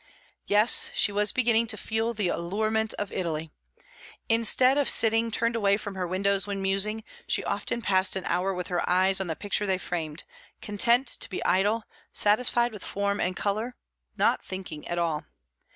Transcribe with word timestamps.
Yes, 0.47 0.89
she 0.95 1.11
was 1.11 1.31
beginning 1.31 1.67
to 1.67 1.77
feel 1.77 2.15
the 2.15 2.29
allurement 2.29 2.95
of 2.95 3.11
Italy. 3.11 3.51
Instead 4.29 4.75
of 4.79 4.89
sitting 4.89 5.29
turned 5.29 5.55
away 5.55 5.77
from 5.77 5.93
her 5.93 6.07
windows 6.07 6.47
when 6.47 6.59
musing, 6.59 7.03
she 7.27 7.43
often 7.43 7.83
passed 7.83 8.15
an 8.15 8.25
hour 8.25 8.51
with 8.51 8.69
her 8.69 8.81
eyes 8.89 9.21
on 9.21 9.27
the 9.27 9.35
picture 9.35 9.67
they 9.67 9.77
framed, 9.77 10.23
content 10.59 11.05
to 11.05 11.29
be 11.29 11.45
idle, 11.45 11.83
satisfied 12.11 12.71
with 12.71 12.83
form 12.83 13.19
and 13.19 13.35
colour, 13.35 13.75
not 14.17 14.41
thinking 14.41 14.87
at 14.87 14.97
all. 14.97 15.23